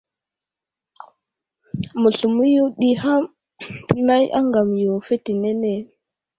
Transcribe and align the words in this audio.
Məsləmo 2.01 2.43
yo 2.55 2.65
ɗi 2.79 2.89
ham 3.03 3.23
tənay 3.87 4.25
aŋgam 4.39 4.69
yo 4.83 4.91
fetenene. 5.07 5.71